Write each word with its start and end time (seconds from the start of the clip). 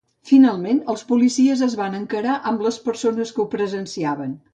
Finalment, 0.27 0.77
els 0.93 1.03
policies 1.09 1.61
es 1.67 1.75
van 1.81 1.97
encarar 1.97 2.39
amb 2.53 2.65
persones 2.87 3.35
que 3.37 3.43
ho 3.45 3.49
presenciaven. 3.53 4.33